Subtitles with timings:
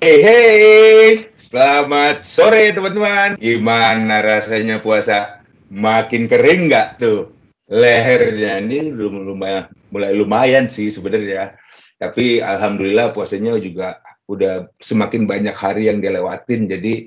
[0.00, 3.36] Hey, hey, selamat sore teman-teman.
[3.36, 5.44] Gimana rasanya puasa?
[5.68, 7.36] Makin kering nggak tuh
[7.68, 8.64] lehernya?
[8.64, 11.52] Ini lumayan, mulai lumayan sih sebenarnya.
[12.00, 17.04] Tapi alhamdulillah puasanya juga udah semakin banyak hari yang dilewatin, jadi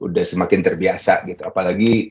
[0.00, 1.44] udah semakin terbiasa gitu.
[1.44, 2.08] Apalagi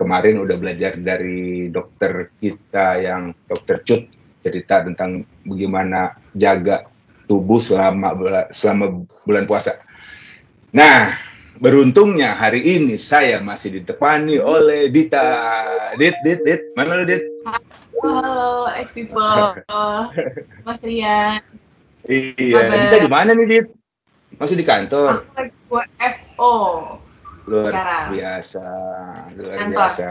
[0.00, 4.08] kemarin udah belajar dari dokter kita yang dokter Cut
[4.40, 6.88] cerita tentang bagaimana jaga
[7.28, 8.16] tubuh selama
[8.50, 9.76] selama bulan puasa.
[10.72, 11.12] Nah,
[11.60, 15.22] beruntungnya hari ini saya masih ditepani oleh Dita.
[16.00, 17.22] Dit, Dit, Dit, mana lu Dit?
[18.00, 19.60] Halo, X people,
[20.66, 21.44] Mas Rian.
[22.08, 23.66] Iya, Dita di mana nih Dit?
[24.40, 25.24] Masih di kantor?
[25.24, 26.54] Aku lagi buat FO.
[27.48, 28.04] Luar sekarang.
[28.12, 28.66] biasa,
[29.40, 29.72] luar Kantor.
[29.72, 30.08] biasa.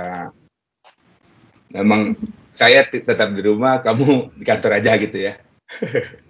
[1.69, 2.01] Memang
[2.49, 5.37] saya tetap di rumah, kamu di kantor aja gitu ya.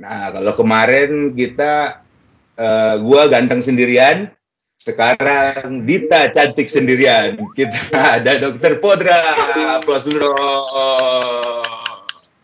[0.00, 2.04] nah, kalau kemarin kita
[2.58, 4.30] eh, gua ganteng sendirian,
[4.78, 7.40] sekarang Dita cantik sendirian.
[7.56, 9.16] Kita ada Dokter Podra,
[9.80, 10.28] aplaus dulu.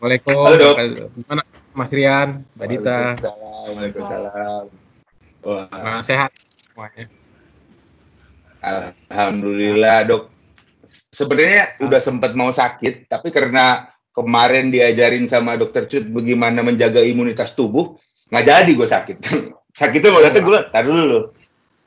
[0.00, 0.48] Waalaikumsalam.
[0.48, 0.76] Halo, Dok.
[1.20, 1.42] Gimana
[1.76, 2.98] Mas Rian, Mbak Dita?
[3.20, 3.64] Waalaikumsalam.
[3.76, 4.64] Waalaikumsalam.
[5.40, 7.08] Wah, Nah, sehat semuanya.
[8.60, 10.28] Alhamdulillah dok.
[11.12, 17.54] Sebenarnya udah sempat mau sakit, tapi karena kemarin diajarin sama dokter Cut bagaimana menjaga imunitas
[17.54, 17.96] tubuh,
[18.30, 19.16] nggak jadi gue sakit.
[19.80, 21.30] Sakitnya mau datang gue, tar dulu.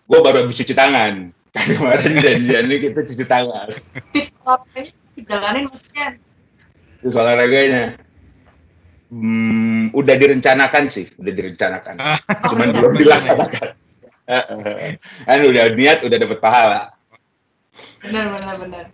[0.07, 1.29] Gue baru habis cuci tangan.
[1.53, 3.67] Kan kemarin janjiannya kita cuci tangan.
[4.15, 6.13] Tips olahraganya dijalanin Mas Rian.
[7.03, 7.83] Terus olahraganya.
[9.13, 11.95] Hmm, udah direncanakan sih, udah direncanakan.
[12.49, 13.77] Cuman belum dilaksanakan.
[15.27, 16.81] kan udah niat, udah dapat pahala.
[18.01, 18.85] Benar, benar, benar.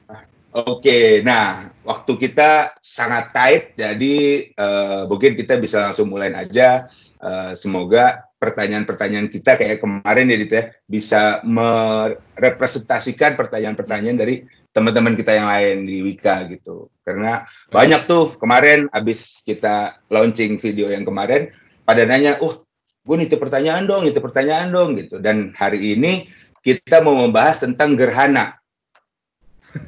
[0.49, 4.15] Oke, nah waktu kita sangat tight, jadi
[4.49, 6.89] eh, mungkin kita bisa langsung mulai aja.
[7.21, 14.41] Eh, semoga pertanyaan-pertanyaan kita kayak kemarin ya, Dit, ya, bisa merepresentasikan pertanyaan-pertanyaan dari
[14.73, 16.89] teman-teman kita yang lain di Wika gitu.
[17.05, 22.57] Karena banyak tuh kemarin abis kita launching video yang kemarin, pada nanya, uh,
[23.05, 25.19] gue itu pertanyaan dong, itu pertanyaan dong gitu.
[25.19, 26.31] Dan hari ini
[26.63, 28.58] kita mau membahas tentang gerhana.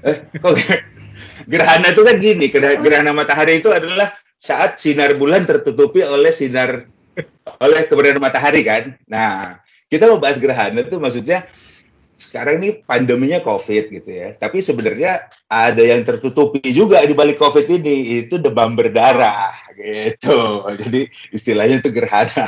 [0.05, 0.53] Eh, kok
[1.49, 6.89] gerhana itu kan gini, gerha- gerhana matahari itu adalah saat sinar bulan tertutupi oleh sinar
[7.61, 8.97] oleh keberadaan matahari kan.
[9.05, 11.45] Nah, kita mau bahas gerhana itu maksudnya
[12.21, 14.37] sekarang ini pandeminya COVID gitu ya.
[14.37, 20.61] Tapi sebenarnya ada yang tertutupi juga di balik COVID ini, itu demam berdarah gitu.
[20.81, 22.45] Jadi istilahnya itu gerhana.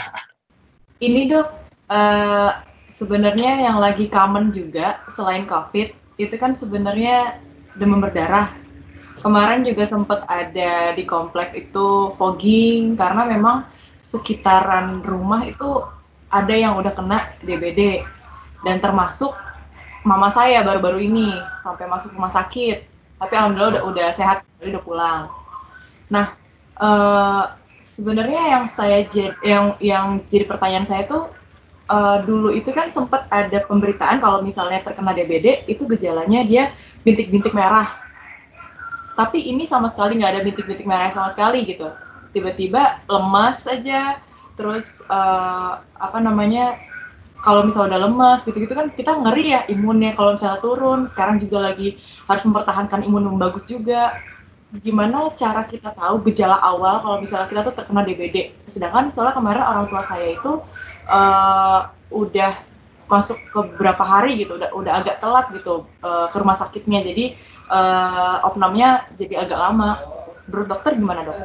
[1.01, 1.47] Ini dok,
[1.89, 2.51] eh,
[2.93, 7.41] sebenarnya yang lagi common juga selain COVID itu kan sebenarnya
[7.77, 8.53] demam berdarah.
[9.23, 13.63] Kemarin juga sempat ada di komplek itu fogging karena memang
[14.03, 15.79] sekitaran rumah itu
[16.27, 18.03] ada yang udah kena DBD
[18.67, 19.31] dan termasuk
[20.03, 21.29] mama saya baru-baru ini
[21.63, 22.83] sampai masuk rumah sakit.
[23.21, 25.21] Tapi alhamdulillah udah udah sehat, udah pulang.
[26.11, 26.35] Nah,
[26.75, 27.43] eh,
[27.79, 29.07] sebenarnya yang saya
[29.43, 31.31] yang yang jadi pertanyaan saya tuh
[31.89, 36.63] eh, dulu itu kan sempat ada pemberitaan kalau misalnya terkena DBD itu gejalanya dia
[37.03, 37.91] bintik-bintik merah.
[39.13, 41.91] Tapi ini sama sekali nggak ada bintik-bintik merah sama sekali gitu.
[42.33, 44.17] Tiba-tiba lemas aja,
[44.57, 46.79] terus eh, apa namanya
[47.43, 51.05] kalau misalnya udah lemas gitu-gitu kan kita ngeri ya imunnya kalau misalnya turun.
[51.11, 54.15] Sekarang juga lagi harus mempertahankan imun yang bagus juga.
[54.73, 58.55] Gimana cara kita tahu gejala awal kalau misalnya kita tuh terkena DBD?
[58.65, 60.63] Sedangkan soalnya kemarin orang tua saya itu
[61.07, 61.81] eh,
[62.13, 62.53] udah
[63.09, 66.99] masuk ke beberapa hari gitu, udah udah agak telat gitu eh, ke rumah sakitnya.
[67.03, 67.25] Jadi
[67.69, 69.89] eh, opnamnya jadi agak lama.
[70.43, 71.37] Menurut dokter gimana dok?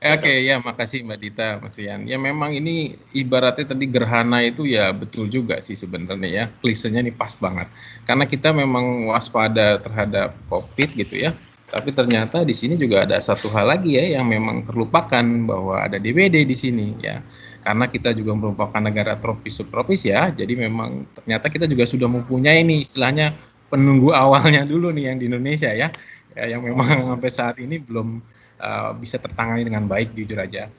[0.00, 2.08] Oke, ya makasih Mbak Dita, Mas Rian.
[2.08, 6.44] Ya memang ini ibaratnya tadi gerhana itu ya betul juga sih sebenarnya ya.
[6.64, 7.68] Klisenya ini pas banget.
[8.08, 11.36] Karena kita memang waspada terhadap COVID gitu ya.
[11.68, 16.00] Tapi ternyata di sini juga ada satu hal lagi ya yang memang terlupakan bahwa ada
[16.00, 17.20] DBD di sini ya.
[17.60, 20.32] Karena kita juga merupakan negara tropis subtropis ya.
[20.32, 23.36] Jadi memang ternyata kita juga sudah mempunyai ini istilahnya
[23.68, 25.92] penunggu awalnya dulu nih yang di Indonesia ya.
[26.34, 26.86] Ya, yang memang
[27.16, 28.22] sampai saat ini belum
[28.62, 30.70] uh, bisa tertangani dengan baik jujur aja.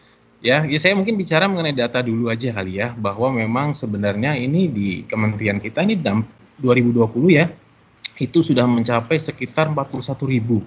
[0.41, 4.65] Ya, ya saya mungkin bicara mengenai data dulu aja kali ya bahwa memang sebenarnya ini
[4.73, 6.25] di kementerian kita ini dam-
[6.61, 7.45] 2020 ya
[8.21, 9.97] itu sudah mencapai sekitar 41
[10.29, 10.61] ribu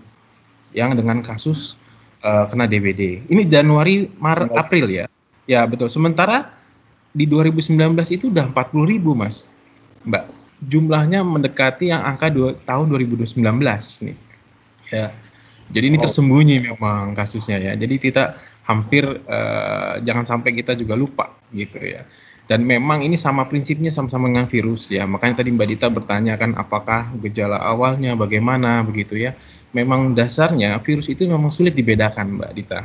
[0.75, 1.78] yang dengan kasus
[2.26, 3.31] uh, kena DBD.
[3.31, 5.06] Ini Januari, Maret, April ya.
[5.46, 5.88] Ya betul.
[5.93, 6.56] Sementara
[7.12, 9.46] di 2019 itu udah 40 ribu mas,
[10.08, 10.25] Mbak.
[10.64, 14.17] Jumlahnya mendekati yang angka dua, tahun 2019 nih.
[14.93, 15.12] Ya.
[15.73, 16.05] Jadi ini Oh.
[16.05, 17.73] tersembunyi memang kasusnya ya.
[17.76, 22.05] Jadi kita hampir eh, jangan sampai kita juga lupa gitu ya.
[22.44, 26.52] dan memang ini sama prinsipnya sama-sama dengan virus ya makanya tadi Mbak Dita bertanya kan
[26.61, 29.32] apakah gejala awalnya bagaimana begitu ya
[29.73, 32.81] memang dasarnya virus itu memang sulit dibedakan Mbak Dita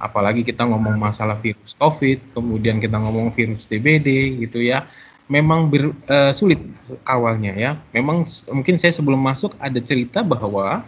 [0.00, 4.88] apalagi kita ngomong masalah virus COVID kemudian kita ngomong virus DBD gitu ya.
[5.30, 6.58] Memang ber, uh, sulit
[7.06, 7.70] awalnya ya.
[7.94, 10.82] Memang mungkin saya sebelum masuk ada cerita bahwa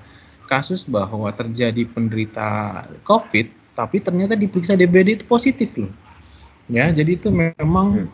[0.51, 5.93] kasus bahwa terjadi penderita COVID tapi ternyata diperiksa DBD itu positif loh.
[6.67, 8.11] Ya jadi itu memang hmm.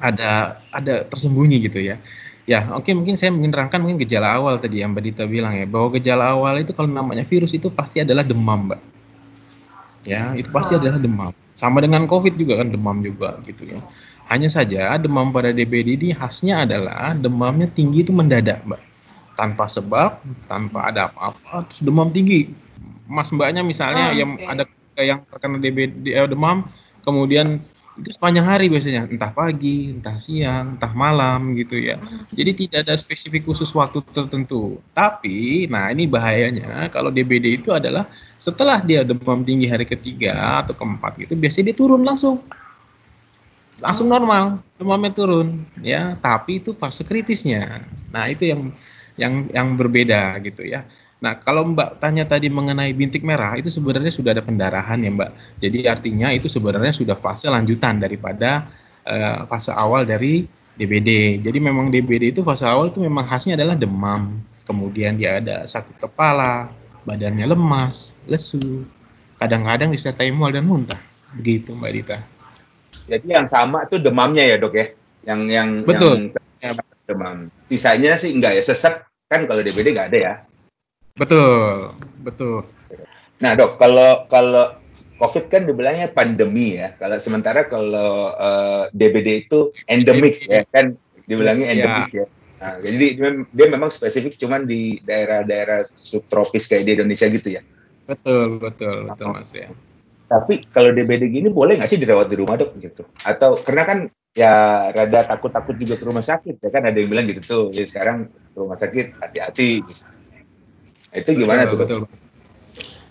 [0.00, 2.00] ada ada tersembunyi gitu ya.
[2.48, 5.68] Ya oke okay, mungkin saya menerangkan mungkin gejala awal tadi yang mbak Dita bilang ya
[5.68, 8.80] bahwa gejala awal itu kalau namanya virus itu pasti adalah demam mbak
[10.04, 11.32] ya itu pasti adalah demam.
[11.56, 13.80] Sama dengan covid juga kan demam juga gitu ya.
[14.30, 18.80] Hanya saja demam pada DBD ini khasnya adalah demamnya tinggi itu mendadak mbak.
[19.34, 22.52] Tanpa sebab tanpa ada apa-apa terus demam tinggi.
[23.10, 24.64] Mas mbaknya misalnya oh, yang ada
[25.00, 26.68] yang terkena DBD eh, demam
[27.02, 27.58] kemudian
[27.98, 29.10] itu sepanjang hari biasanya.
[29.10, 31.98] Entah pagi entah siang entah malam gitu ya.
[32.30, 34.78] Jadi tidak ada spesifik khusus waktu tertentu.
[34.94, 38.06] Tapi nah ini bahayanya kalau DBD itu adalah
[38.38, 42.38] setelah dia demam tinggi hari ketiga atau keempat gitu biasanya dia turun langsung.
[43.80, 44.12] Langsung oh.
[44.14, 44.44] normal
[44.78, 46.14] demamnya turun ya.
[46.22, 47.82] Tapi itu fase kritisnya.
[48.14, 48.70] Nah itu yang
[49.18, 50.86] yang yang berbeda gitu ya
[51.20, 55.30] Nah, kalau Mbak tanya tadi mengenai bintik merah, itu sebenarnya sudah ada pendarahan ya Mbak.
[55.60, 58.72] Jadi artinya itu sebenarnya sudah fase lanjutan daripada
[59.04, 60.48] uh, fase awal dari
[60.80, 61.44] DBD.
[61.44, 66.00] Jadi memang DBD itu fase awal itu memang khasnya adalah demam, kemudian dia ada sakit
[66.00, 66.72] kepala,
[67.04, 68.88] badannya lemas, lesu,
[69.36, 71.00] kadang-kadang disertai mual dan muntah.
[71.36, 72.18] Begitu Mbak Dita.
[73.12, 74.86] Jadi yang sama itu demamnya ya dok ya?
[75.28, 76.32] Yang yang betul.
[76.64, 77.36] Yang demam.
[77.68, 80.34] Sisanya sih enggak ya sesak kan kalau DBD nggak ada ya?
[81.20, 81.92] Betul,
[82.24, 82.64] betul.
[83.44, 84.80] Nah dok, kalau kalau
[85.20, 86.96] COVID kan dibilangnya pandemi ya.
[86.96, 90.96] Kalau sementara kalau uh, eh, DBD itu endemik ya kan
[91.28, 91.74] dibilangnya iya.
[91.76, 92.24] endemik ya.
[92.24, 92.26] ya.
[92.60, 93.06] Nah, jadi
[93.56, 97.64] dia memang spesifik cuman di daerah-daerah subtropis kayak di Indonesia gitu ya.
[98.04, 99.72] Betul, betul, betul Mas ya.
[100.28, 103.08] Tapi kalau DBD gini boleh nggak sih dirawat di rumah dok gitu?
[103.24, 103.98] Atau karena kan
[104.36, 104.52] ya
[104.92, 107.64] rada takut-takut juga ke rumah sakit ya kan ada yang bilang gitu tuh.
[107.72, 109.84] Jadi sekarang ke rumah sakit hati-hati.
[109.84, 110.04] Gitu.
[111.10, 112.00] Itu gimana betul, tuh?
[112.06, 112.28] Betul.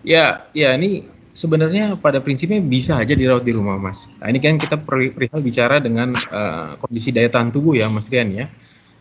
[0.08, 1.04] Ya, ya ini
[1.36, 4.08] sebenarnya pada prinsipnya bisa aja dirawat di rumah, Mas.
[4.20, 8.32] Nah, ini kan kita perihal bicara dengan uh, kondisi daya tahan tubuh ya, Mas Rian
[8.32, 8.48] ya.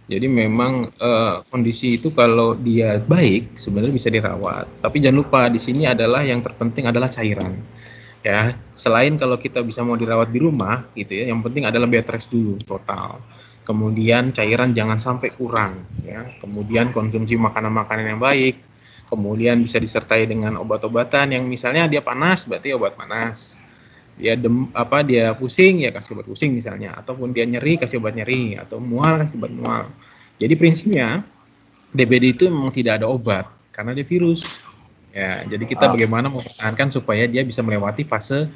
[0.08, 4.64] Jadi memang uh, kondisi itu kalau dia baik sebenarnya bisa dirawat.
[4.80, 7.54] Tapi jangan lupa di sini adalah yang terpenting adalah cairan.
[8.26, 12.08] Ya, selain kalau kita bisa mau dirawat di rumah gitu ya, yang penting adalah bed
[12.10, 13.22] rest dulu total
[13.68, 18.56] kemudian cairan jangan sampai kurang ya kemudian konsumsi makanan-makanan yang baik
[19.08, 23.56] kemudian bisa disertai dengan obat-obatan yang misalnya dia panas berarti obat panas.
[24.18, 26.94] Dia dem apa dia pusing ya kasih obat pusing misalnya.
[27.00, 28.60] Ataupun dia nyeri kasih obat nyeri.
[28.60, 29.84] Atau mual kasih obat mual.
[30.38, 31.24] Jadi prinsipnya
[31.90, 34.44] DBD itu memang tidak ada obat karena dia virus.
[35.10, 38.46] Ya jadi kita bagaimana mempertahankan supaya dia bisa melewati fase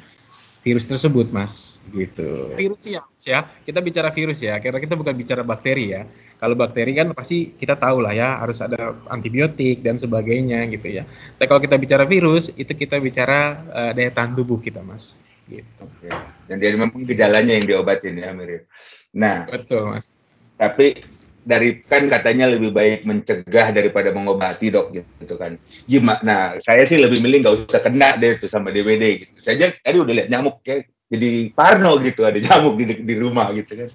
[0.63, 1.83] virus tersebut, Mas.
[1.91, 2.55] Gitu.
[2.55, 3.39] Virus ya, ya.
[3.67, 6.07] Kita bicara virus ya, karena kita bukan bicara bakteri ya.
[6.39, 11.03] Kalau bakteri kan pasti kita tahu lah ya, harus ada antibiotik dan sebagainya gitu ya.
[11.35, 15.19] Tapi kalau kita bicara virus, itu kita bicara uh, daya tahan tubuh kita, Mas.
[15.51, 15.67] Gitu.
[15.83, 16.07] Oke.
[16.47, 18.63] Dan dia memang gejalanya yang diobatin ya, Mirip.
[19.11, 20.15] Nah, betul, Mas.
[20.55, 20.95] Tapi
[21.43, 25.59] dari kan katanya lebih baik mencegah daripada mengobati dok gitu kan.
[25.91, 29.35] Gimana nah saya sih lebih milih nggak usah kena deh tuh sama DBD gitu.
[29.43, 33.51] Saya aja tadi udah lihat nyamuk kayak jadi parno gitu ada nyamuk di di rumah
[33.51, 33.89] gitu kan.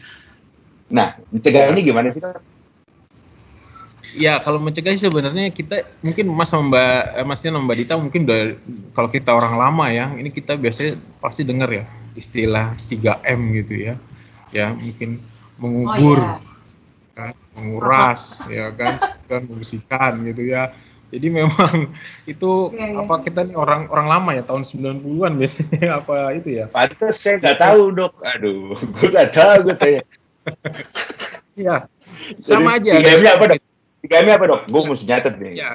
[0.93, 2.41] Nah mencegahnya gimana sih kak
[4.17, 7.95] Ya kalau mencegah sih sebenarnya kita mungkin Mas sama Mbak eh, Masnya sama Mbak Dita
[8.01, 8.41] mungkin udah
[8.97, 11.85] kalau kita orang lama ya ini kita biasanya pasti dengar ya
[12.17, 13.95] istilah 3M gitu ya.
[14.49, 15.21] Ya mungkin
[15.61, 16.41] mengubur oh, iya.
[16.41, 16.48] kan
[17.59, 18.97] menguras ya kan
[19.31, 20.73] kan membersihkan gitu ya.
[21.09, 21.89] Jadi memang
[22.33, 23.01] itu ya, ya.
[23.03, 26.65] apa kita nih orang orang lama ya tahun 90-an biasanya apa itu ya?
[26.71, 28.13] Pantas saya nggak tahu dok.
[28.37, 30.03] Aduh gue nggak tahu gue tanya.
[31.59, 31.77] Iya
[32.41, 33.61] sama jadi, aja tiga apa dok?
[34.05, 34.61] Tiga apa dok?
[34.71, 35.53] Gue mesti nyatet nih.
[35.59, 35.71] Ya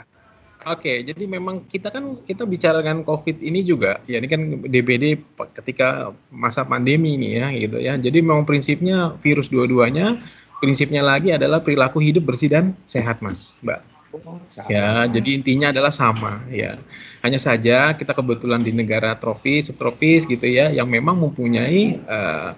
[0.63, 5.19] Oke, jadi memang kita kan kita bicara dengan COVID ini juga, ya ini kan DBD
[5.59, 7.99] ketika masa pandemi ini ya, gitu ya.
[7.99, 10.23] Jadi memang prinsipnya virus dua-duanya
[10.63, 13.83] prinsipnya lagi adalah perilaku hidup bersih dan sehat, Mas, Mbak.
[14.13, 14.37] Oh,
[14.69, 16.79] ya, jadi intinya adalah sama ya.
[17.25, 22.55] Hanya saja kita kebetulan di negara tropis, subtropis gitu ya, yang memang mempunyai uh,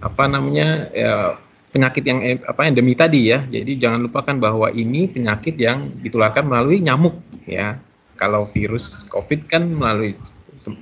[0.00, 1.36] apa namanya ya,
[1.74, 3.42] penyakit yang eh, apa endemi tadi ya.
[3.42, 7.76] Jadi jangan lupakan bahwa ini penyakit yang ditularkan melalui nyamuk ya.
[8.14, 10.14] Kalau virus COVID kan melalui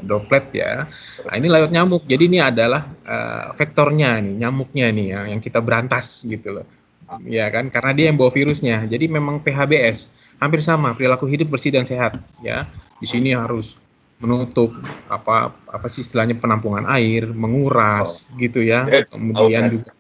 [0.05, 0.87] droplet ya.
[1.25, 2.03] Nah, ini lewat nyamuk.
[2.05, 6.67] Jadi ini adalah uh, vektornya nih, nyamuknya nih ya, yang kita berantas gitu loh.
[7.29, 8.89] Ya kan, karena dia yang bawa virusnya.
[8.89, 10.09] Jadi memang PHBS
[10.41, 12.65] hampir sama, perilaku hidup bersih dan sehat ya.
[12.99, 13.77] Di sini harus
[14.23, 14.71] menutup
[15.11, 18.39] apa apa sih istilahnya penampungan air, menguras oh.
[18.41, 18.89] gitu ya.
[19.13, 19.93] Kemudian juga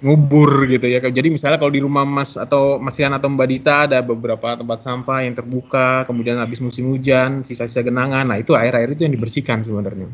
[0.00, 0.98] ngubur gitu ya.
[1.04, 4.80] Jadi misalnya kalau di rumah Mas atau Mas Rian atau Mbak Dita ada beberapa tempat
[4.80, 8.24] sampah yang terbuka, kemudian habis musim hujan, sisa-sisa genangan.
[8.24, 10.08] Nah, itu air-air itu yang dibersihkan sebenarnya.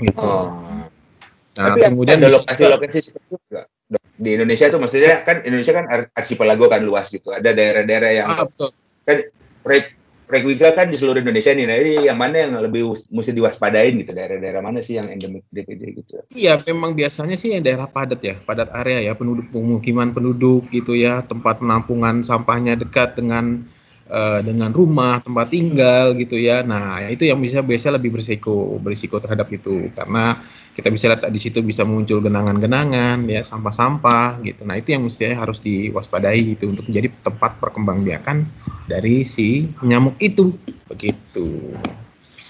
[0.00, 0.20] Gitu.
[0.20, 0.52] Oh.
[1.56, 3.66] Nah, Tapi kemudian ada lokasi-lokasi juga
[4.20, 7.32] di Indonesia itu maksudnya kan Indonesia kan archipelago kan luas gitu.
[7.32, 8.70] Ada daerah-daerah yang ah, betul.
[9.08, 9.16] kan
[10.30, 14.14] Rekwika kan di seluruh Indonesia nih, nah ini yang mana yang lebih mesti diwaspadain gitu,
[14.14, 16.22] daerah-daerah mana sih yang endemik DPD gitu?
[16.30, 20.94] Iya, memang biasanya sih yang daerah padat ya, padat area ya, penduduk pemukiman penduduk gitu
[20.94, 23.66] ya, tempat penampungan sampahnya dekat dengan
[24.10, 26.66] uh, dengan rumah tempat tinggal gitu ya.
[26.66, 30.42] Nah itu yang bisa biasa lebih berisiko berisiko terhadap itu karena
[30.74, 34.66] kita bisa lihat di situ bisa muncul genangan-genangan ya sampah-sampah gitu.
[34.66, 38.44] Nah itu yang mestinya harus diwaspadai itu untuk menjadi tempat perkembangbiakan
[38.90, 40.52] dari si nyamuk itu
[40.90, 41.78] begitu.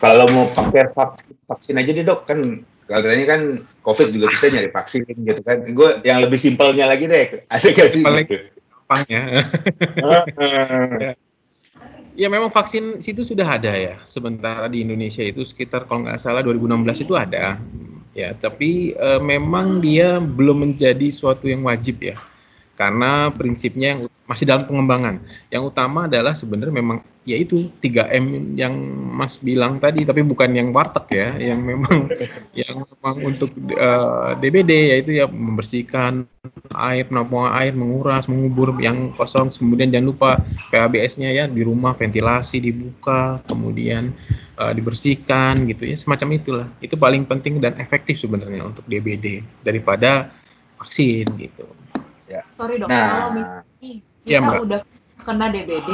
[0.00, 4.50] Kalau mau pakai vaksin, vaksin aja deh dok kan kalau ini kan COVID juga kita
[4.50, 5.62] nyari vaksin gitu kan.
[5.70, 8.02] Gue yang lebih simpelnya lagi deh, ada gak sih?
[8.02, 8.50] Paling gitu?
[9.06, 9.22] ya.
[12.20, 13.96] Ya memang vaksin situ sudah ada ya.
[14.04, 17.56] Sementara di Indonesia itu sekitar kalau nggak salah 2016 itu ada.
[18.12, 22.20] Ya, tapi e, memang dia belum menjadi suatu yang wajib ya
[22.80, 25.20] karena prinsipnya yang masih dalam pengembangan.
[25.52, 28.72] Yang utama adalah sebenarnya memang yaitu 3M yang
[29.12, 32.08] Mas bilang tadi tapi bukan yang warteg ya, yang memang
[32.64, 36.24] yang memang untuk uh, eh, DBD yaitu ya membersihkan
[36.72, 40.30] air, penampungan air, menguras, mengubur yang kosong, kemudian jangan lupa
[40.72, 44.16] PHBS-nya ya di rumah ventilasi dibuka, kemudian
[44.56, 46.66] uh, dibersihkan gitu ya, semacam itulah.
[46.80, 50.32] Itu paling penting dan efektif sebenarnya untuk DBD daripada
[50.80, 51.68] vaksin gitu.
[52.30, 52.42] Ya.
[52.54, 53.66] Sorry dok, nah, kalau misalnya
[54.22, 54.80] ya, kita ya, udah
[55.26, 55.90] kena DBD,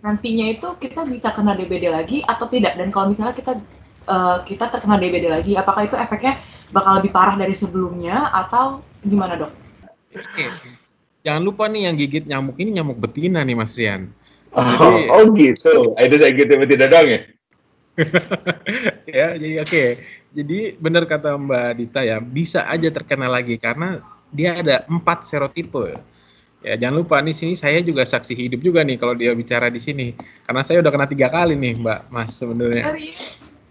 [0.00, 2.80] nantinya itu kita bisa kena DBD lagi atau tidak?
[2.80, 3.60] Dan kalau misalnya kita
[4.08, 6.40] uh, kita terkena DBD lagi, apakah itu efeknya
[6.72, 9.52] bakal lebih parah dari sebelumnya atau gimana dok?
[10.16, 10.48] Oke,
[11.20, 14.08] jangan lupa nih yang gigit nyamuk ini nyamuk betina nih Mas Rian.
[14.50, 17.20] Oh, jadi, oh gitu, itu saya gitu betina dong ya?
[19.20, 19.68] ya, jadi oke.
[19.68, 19.88] Okay.
[20.30, 23.98] Jadi benar kata Mbak Dita ya, bisa aja terkena lagi karena
[24.30, 25.98] dia ada empat serotipe.
[26.60, 29.80] Ya jangan lupa nih sini saya juga saksi hidup juga nih kalau dia bicara di
[29.80, 30.12] sini
[30.44, 32.84] karena saya udah kena tiga kali nih Mbak Mas sebenarnya.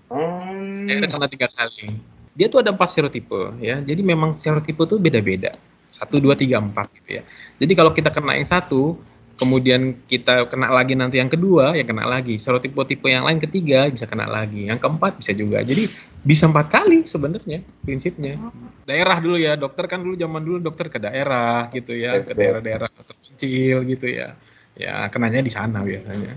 [0.09, 0.73] Hmm.
[0.73, 2.01] Saya udah kena tiga kali.
[2.33, 3.77] Dia tuh ada empat serotipe ya.
[3.83, 5.53] Jadi memang serotipe tuh beda-beda.
[5.89, 7.23] Satu, dua, tiga, empat gitu ya.
[7.57, 8.93] Jadi kalau kita kena yang satu,
[9.39, 12.35] kemudian kita kena lagi nanti yang kedua ya kena lagi.
[12.35, 14.67] Serotipe-tipe yang lain ketiga bisa kena lagi.
[14.67, 15.63] Yang keempat bisa juga.
[15.63, 15.87] Jadi
[16.19, 18.35] bisa empat kali sebenarnya prinsipnya.
[18.83, 19.55] Daerah dulu ya.
[19.55, 24.35] Dokter kan dulu zaman dulu dokter ke daerah gitu ya ke daerah-daerah terpencil gitu ya.
[24.75, 26.35] Ya kenanya di sana biasanya.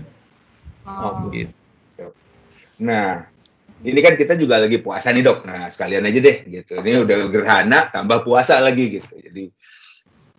[0.87, 1.51] Oh gitu.
[2.79, 3.27] Nah
[3.83, 5.43] ini kan kita juga lagi puasa nih dok.
[5.43, 6.79] Nah sekalian aja deh gitu.
[6.79, 9.11] Ini udah gerhana tambah puasa lagi gitu.
[9.19, 9.51] Jadi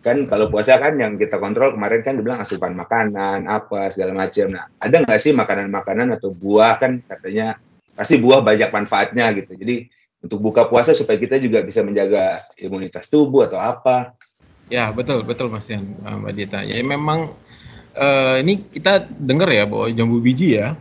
[0.05, 4.53] kan kalau puasa kan yang kita kontrol kemarin kan dibilang asupan makanan apa segala macam
[4.53, 7.57] nah ada nggak sih makanan-makanan atau buah kan katanya
[7.95, 9.55] pasti buah banyak manfaatnya gitu.
[9.55, 9.87] Jadi
[10.21, 14.13] untuk buka puasa supaya kita juga bisa menjaga imunitas tubuh atau apa.
[14.67, 16.59] Ya betul betul mas Yan mbak Dita.
[16.61, 17.33] Ya memang
[17.95, 20.75] uh, ini kita dengar ya bahwa jambu biji ya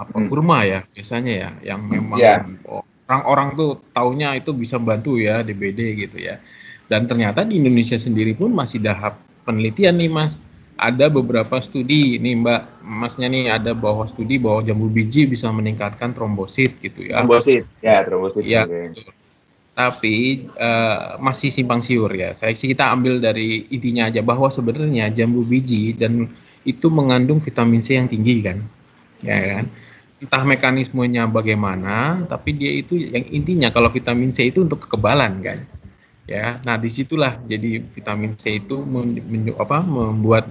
[0.00, 0.28] apa hmm.
[0.32, 2.40] kurma ya biasanya ya yang memang ya.
[3.04, 6.40] orang-orang tuh taunya itu bisa bantu ya DBD gitu ya
[6.90, 10.42] dan ternyata di Indonesia sendiri pun masih dahap penelitian nih Mas.
[10.80, 16.10] Ada beberapa studi nih Mbak, Masnya nih ada bahwa studi bahwa jambu biji bisa meningkatkan
[16.16, 17.20] trombosit gitu ya.
[17.20, 18.42] Trombosit, ya trombosit.
[18.48, 18.64] Ya,
[19.76, 22.32] Tapi uh, masih simpang siur ya.
[22.32, 26.32] Saya sih kita ambil dari intinya aja bahwa sebenarnya jambu biji dan
[26.64, 28.64] itu mengandung vitamin C yang tinggi kan,
[29.20, 29.64] ya kan.
[30.20, 35.60] Entah mekanismenya bagaimana, tapi dia itu yang intinya kalau vitamin C itu untuk kekebalan kan
[36.30, 40.46] ya nah di situlah jadi vitamin C itu men, men, apa, membuat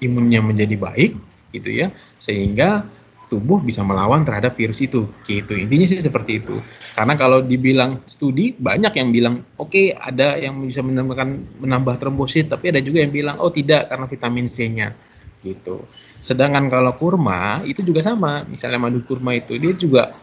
[0.00, 1.12] imunnya menjadi baik
[1.52, 2.88] gitu ya sehingga
[3.28, 5.52] tubuh bisa melawan terhadap virus itu gitu.
[5.52, 6.56] Intinya sih seperti itu.
[6.96, 12.48] Karena kalau dibilang studi banyak yang bilang oke okay, ada yang bisa menambahkan menambah trombosit
[12.48, 14.96] tapi ada juga yang bilang oh tidak karena vitamin C-nya
[15.44, 15.84] gitu.
[16.24, 18.48] Sedangkan kalau kurma itu juga sama.
[18.48, 20.16] Misalnya madu kurma itu dia juga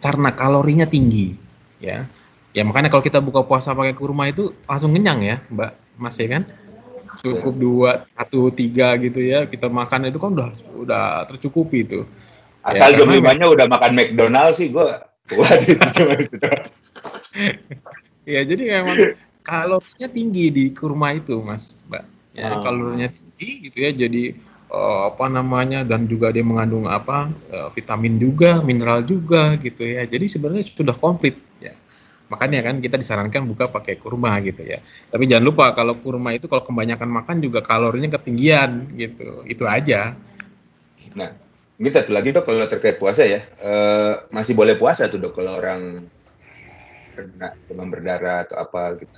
[0.00, 1.36] karena kalorinya tinggi
[1.82, 2.08] ya
[2.50, 6.28] Ya makanya kalau kita buka puasa pakai kurma itu langsung kenyang ya, Mbak Mas ya
[6.28, 6.42] kan?
[7.20, 9.46] Cukup dua, satu, tiga gitu ya.
[9.46, 12.02] Kita makan itu kan udah udah tercukupi itu.
[12.60, 14.88] Asal ya, jam limanya udah makan McDonald sih gue
[15.38, 16.36] itu cuma itu
[18.28, 22.04] Ya jadi memang kalorinya tinggi di kurma itu mas, mbak.
[22.36, 22.62] Ya oh.
[22.62, 24.38] kalorinya tinggi gitu ya jadi
[24.70, 30.06] uh, apa namanya dan juga dia mengandung apa uh, vitamin juga, mineral juga gitu ya.
[30.06, 31.38] Jadi sebenarnya sudah komplit.
[32.30, 34.78] Makanya kan kita disarankan buka pakai kurma gitu ya.
[35.10, 39.42] Tapi jangan lupa kalau kurma itu kalau kebanyakan makan juga kalorinya ketinggian gitu.
[39.50, 40.14] Itu aja.
[41.18, 41.30] Nah,
[41.80, 45.56] Mungkin satu lagi dok kalau terkait puasa ya, uh, masih boleh puasa tuh dok kalau
[45.56, 46.04] orang
[47.16, 49.16] kena demam berdarah atau apa gitu.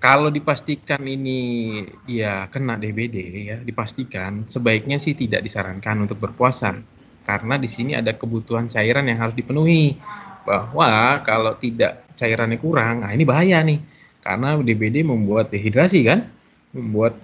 [0.00, 3.16] Kalau dipastikan ini dia kena DBD
[3.52, 6.72] ya, dipastikan sebaiknya sih tidak disarankan untuk berpuasa
[7.20, 10.00] karena di sini ada kebutuhan cairan yang harus dipenuhi.
[10.48, 13.78] Bahwa kalau tidak cairannya kurang, nah ini bahaya nih.
[14.24, 16.24] Karena DBD membuat dehidrasi kan,
[16.72, 17.20] membuat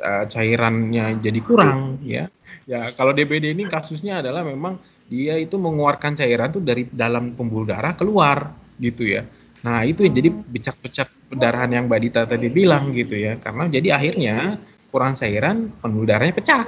[0.00, 2.30] uh, cairannya jadi kurang ya.
[2.66, 7.66] Ya kalau DBD ini kasusnya adalah memang dia itu mengeluarkan cairan tuh dari dalam pembuluh
[7.66, 9.22] darah keluar gitu ya.
[9.62, 13.38] Nah itu yang jadi becak-becak pendarahan yang Mbak Dita tadi bilang gitu ya.
[13.38, 14.58] Karena jadi akhirnya
[14.90, 16.66] kurang cairan pembuluh darahnya pecah.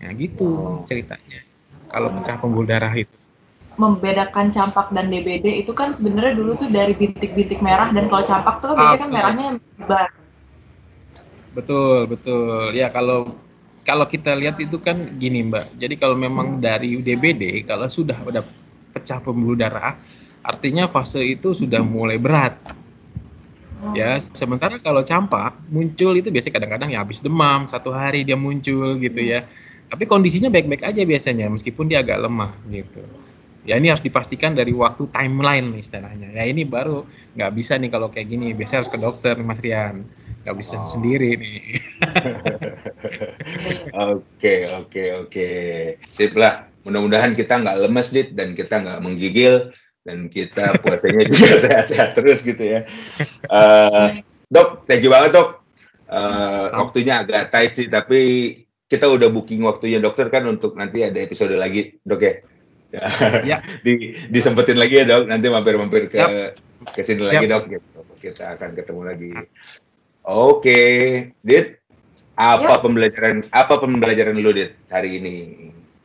[0.00, 1.44] Ya gitu ceritanya.
[1.88, 3.12] Kalau pecah pembuluh darah itu
[3.76, 8.64] membedakan campak dan DBD itu kan sebenarnya dulu tuh dari bintik-bintik merah dan kalau campak
[8.64, 10.08] tuh kan biasanya kan merahnya lebar
[11.56, 12.76] Betul, betul.
[12.76, 13.32] Ya kalau
[13.80, 15.80] kalau kita lihat itu kan gini Mbak.
[15.80, 18.44] Jadi kalau memang dari DBD kalau sudah ada
[18.92, 19.96] pecah pembuluh darah,
[20.44, 22.52] artinya fase itu sudah mulai berat.
[23.96, 29.00] Ya, sementara kalau campak muncul itu biasanya kadang-kadang ya habis demam satu hari dia muncul
[29.00, 29.48] gitu ya.
[29.88, 33.00] Tapi kondisinya baik-baik aja biasanya meskipun dia agak lemah gitu.
[33.66, 36.30] Ya ini harus dipastikan dari waktu timeline istilahnya.
[36.30, 37.02] Ya ini baru
[37.34, 38.54] nggak bisa nih kalau kayak gini.
[38.54, 40.06] Biasanya harus ke dokter Mas Rian
[40.46, 40.86] nggak bisa oh.
[40.86, 41.60] sendiri nih.
[43.96, 45.48] Oke oke oke,
[46.06, 46.70] sip lah.
[46.86, 49.74] Mudah-mudahan kita nggak lemes dit dan kita nggak menggigil
[50.06, 52.86] dan kita puasanya juga sehat-sehat terus gitu ya.
[53.50, 55.58] Uh, dok, thank you banget dok.
[56.06, 58.20] Uh, waktunya agak tight sih, tapi
[58.86, 62.38] kita udah booking waktunya dokter kan untuk nanti ada episode lagi, dok ya.
[62.92, 63.58] Ya.
[63.84, 66.54] Di, disempetin lagi ya dok, nanti mampir-mampir ke
[66.92, 67.64] ke sini lagi dok.
[67.70, 68.00] Gitu.
[68.16, 69.30] Kita akan ketemu lagi.
[70.26, 70.80] Oke,
[71.42, 71.80] Dit.
[72.36, 72.82] Apa ya.
[72.84, 75.34] pembelajaran apa pembelajaran lu Dit hari ini?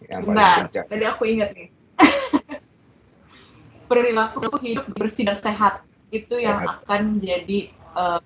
[0.07, 1.67] Yang paling nah, tadi aku ingat nih.
[3.91, 5.83] Perilaku hidup bersih dan sehat
[6.15, 6.87] itu yang sehat.
[6.87, 8.19] akan jadi uh,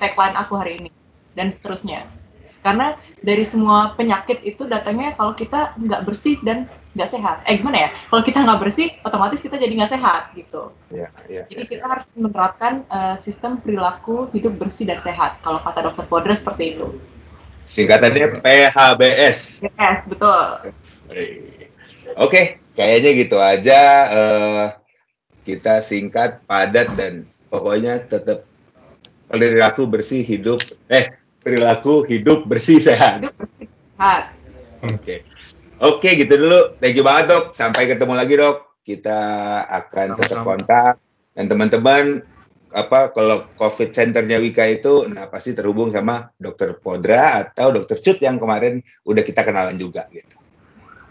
[0.00, 0.90] tagline aku hari ini
[1.36, 2.08] dan seterusnya.
[2.60, 7.36] Karena dari semua penyakit itu datangnya kalau kita nggak bersih dan nggak sehat.
[7.46, 7.88] Eh gimana ya?
[8.10, 10.74] Kalau kita nggak bersih, otomatis kita jadi nggak sehat gitu.
[10.90, 11.90] Ya, ya, jadi ya, kita ya.
[11.94, 15.38] harus menerapkan uh, sistem perilaku hidup bersih dan sehat.
[15.46, 16.98] Kalau kata dokter Podra seperti itu.
[17.70, 19.62] Singkatannya PHBS.
[19.78, 20.74] Yes, betul.
[22.18, 23.80] Oke, kayaknya gitu aja.
[24.10, 24.66] Uh,
[25.46, 28.42] kita singkat, padat dan pokoknya tetap
[29.30, 30.58] perilaku bersih hidup.
[30.90, 31.06] Eh,
[31.46, 33.30] perilaku hidup bersih sehat.
[33.30, 34.22] Hidup bersih sehat.
[34.82, 34.98] Oke.
[34.98, 35.29] Okay.
[35.80, 36.76] Oke, gitu dulu.
[36.76, 37.44] Thank you banget, Dok.
[37.56, 38.84] Sampai ketemu lagi, Dok.
[38.84, 39.20] Kita
[39.64, 40.20] akan Sama-sama.
[40.20, 40.94] tetap kontak.
[41.32, 42.20] Dan teman-teman,
[42.70, 48.20] apa kalau COVID Centernya Wika itu, nah pasti terhubung sama Dokter Podra atau Dokter Cut
[48.20, 50.36] yang kemarin udah kita kenalan juga, gitu.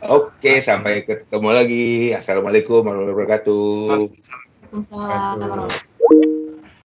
[0.05, 2.15] Oke, sampai ketemu lagi.
[2.15, 4.07] Assalamualaikum warahmatullahi wabarakatuh.
[4.71, 6.47] Waalaikumsalam.